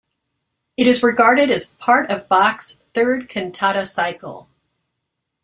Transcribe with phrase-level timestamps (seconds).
[0.77, 4.47] It is regarded as part of Bach's third cantata cycle.